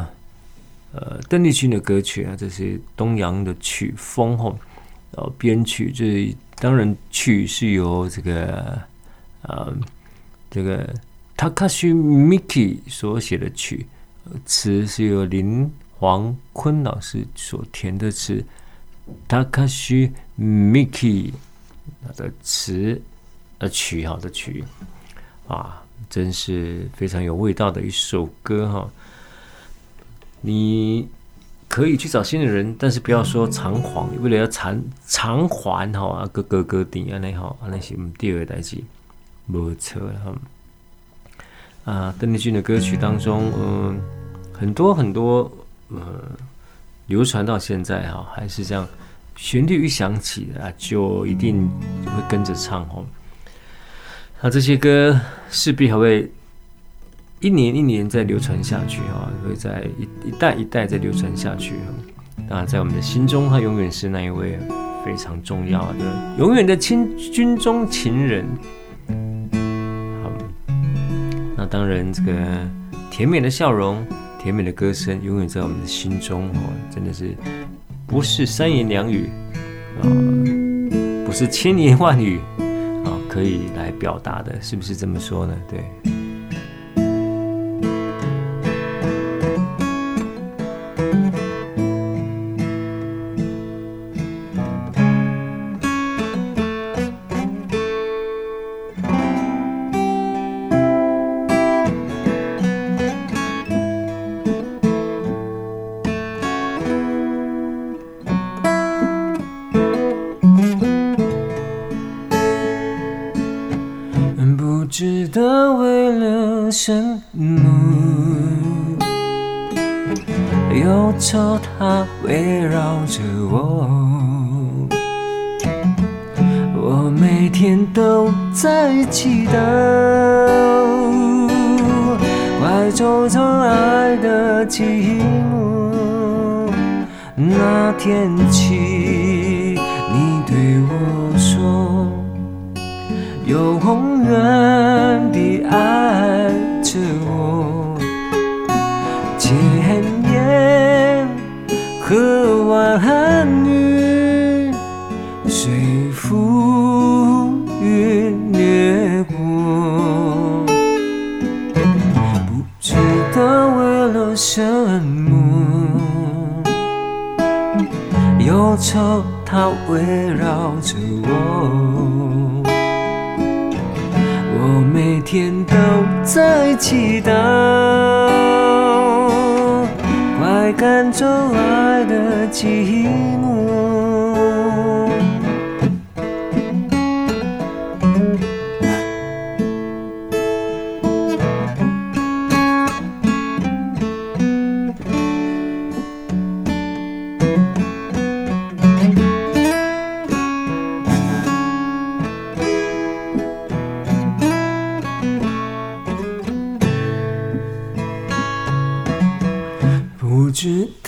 [0.93, 4.57] 呃，邓丽君的歌曲啊，这是东洋的曲风吼，
[5.11, 8.81] 呃，编曲这当然曲是由这个
[9.41, 9.77] 呃
[10.49, 10.91] 这个
[11.35, 13.85] Takashi Miki 所写的曲，
[14.45, 18.43] 词是由林黄坤老师所填的词
[19.27, 21.33] ，Takashi Miki
[22.15, 22.99] 的词
[23.59, 24.63] 呃曲哈的曲
[25.47, 28.89] 啊，真是非常有味道的一首歌哈。
[30.41, 31.07] 你
[31.67, 38.85] 可以去找新的人，但是不要说偿还，为了要偿偿还哈啊，哥哥哥弟啊那好啊那些第二代机，
[39.45, 40.33] 没错哈。
[41.91, 43.99] 啊，邓丽君的歌曲当中，嗯，
[44.53, 45.51] 很多很多，
[45.89, 46.37] 呃、嗯，
[47.07, 48.87] 流传到现在哈，还是这样。
[49.35, 51.69] 旋律一响起啊，就一定
[52.05, 53.05] 会跟着唱哦。
[54.41, 55.19] 那这些歌
[55.51, 56.29] 势必还会
[57.39, 61.87] 一年一年再流传下去啊，会在一一代一代再流传下去啊。
[62.49, 64.57] 那在我们的心中，他永远是那一位
[65.05, 68.45] 非常重要的、永远的亲军中情人。
[70.23, 70.31] 好，
[71.55, 72.33] 那当然，这个
[73.11, 74.03] 甜美的笑容、
[74.41, 77.35] 甜美的歌声，永远在我们的心中哦，真的是。
[78.07, 79.29] 不是三言两语
[80.01, 80.07] 啊，
[81.25, 82.39] 不是千言万语
[83.03, 85.53] 啊，可以来表达的，是不是这么说呢？
[85.69, 85.83] 对。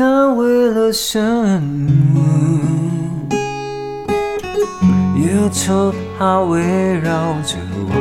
[0.03, 2.19] 为了什么？
[5.17, 6.61] 忧愁它围
[6.99, 7.11] 绕
[7.43, 7.57] 着
[7.89, 7.93] 我，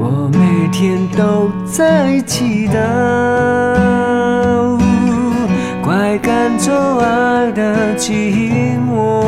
[0.00, 2.74] 我每天都在祈祷，
[5.82, 9.22] 快赶走爱的寂寞。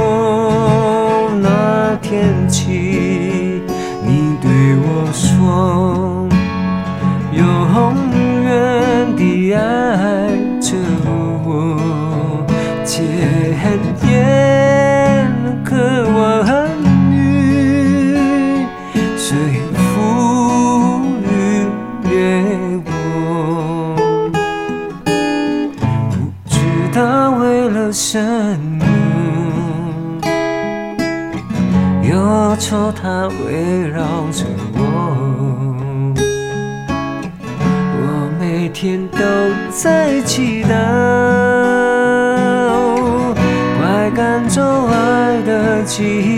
[1.40, 2.47] 那天
[32.70, 33.96] 它围绕
[34.30, 34.44] 着
[34.74, 34.80] 我，
[37.94, 38.02] 我
[38.38, 39.18] 每天都
[39.70, 40.68] 在祈祷，
[43.78, 46.37] 快赶走爱的寂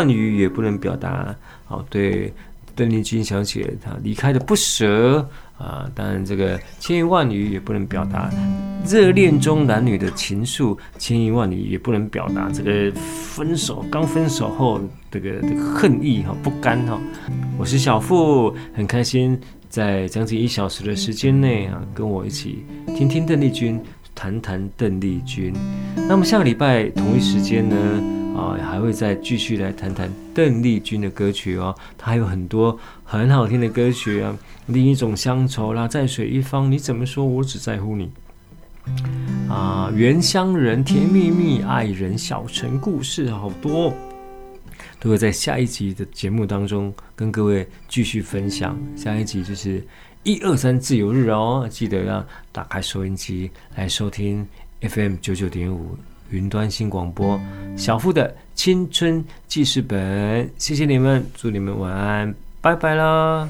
[0.00, 1.36] 万语也不能表达
[1.68, 2.32] 哦对
[2.74, 5.28] 邓丽君小姐她离开的不舍
[5.58, 5.86] 啊！
[5.94, 8.30] 当然，这个千言万语也不能表达
[8.86, 14.80] 热恋中男女的情愫，千言万语也不能表达这个分手刚分手后
[15.10, 16.98] 这个这个恨意哈不甘哈。
[17.58, 19.38] 我是小付，很开心
[19.68, 22.64] 在将近一小时的时间内啊，跟我一起
[22.96, 23.78] 听听邓丽君，
[24.14, 25.52] 谈谈邓丽君。
[26.08, 27.76] 那么下个礼拜同一时间呢？
[28.40, 31.74] 啊，还会再继续来谈谈邓丽君的歌曲哦。
[31.98, 34.36] 她还有很多很好听的歌曲啊，
[34.66, 38.10] 另一种乡愁啦，在水一方，你怎么说我只在乎你
[39.48, 39.90] 啊？
[39.94, 43.92] 原乡人，甜蜜蜜，爱人，小城故事，好多。
[44.98, 48.78] 都会在下一集的节目当中跟各位继续分享。
[48.94, 49.82] 下一集就是
[50.24, 52.22] 一二三自由日哦，记得要
[52.52, 54.46] 打开收音机来收听
[54.82, 55.96] FM 九九点五
[56.30, 57.40] 云端新广播
[57.76, 60.50] 小付的青春记事本。
[60.56, 63.48] 谢谢你们，祝你们晚安，拜拜啦。